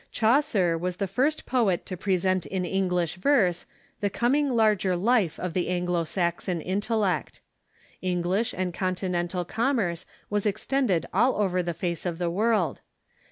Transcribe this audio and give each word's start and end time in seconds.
Chaucer 0.11 0.79
was 0.79 0.95
the 0.95 1.05
first 1.05 1.45
poet 1.45 1.85
to 1.85 1.95
present 1.95 2.47
in 2.47 2.65
English 2.65 3.17
verse 3.17 3.67
the 3.99 4.09
com 4.09 4.33
ing 4.33 4.49
larger 4.49 4.95
life 4.95 5.39
of 5.39 5.53
the 5.53 5.67
Anglo 5.69 6.03
Saxon 6.05 6.59
intellect. 6.59 7.39
English 8.01 8.51
and 8.57 8.73
Con 8.73 8.95
tinental 8.95 9.47
commerce 9.47 10.07
was 10.27 10.47
extended 10.47 11.05
all 11.13 11.35
over 11.35 11.61
the 11.61 11.75
face 11.75 12.03
of 12.07 12.17
the 12.17 12.31
world. 12.31 12.81